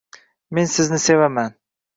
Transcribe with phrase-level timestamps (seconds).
[0.57, 1.57] Men sizni sevaman.